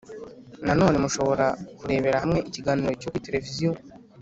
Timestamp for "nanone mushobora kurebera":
0.65-2.17